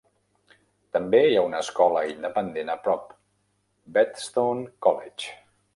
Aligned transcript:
També 0.95 1.19
hi 1.25 1.35
ha 1.35 1.43
una 1.49 1.59
Escola 1.65 2.01
Independent 2.15 2.73
a 2.77 2.81
prop, 2.89 3.15
Bedstone 3.99 4.69
College. 4.89 5.35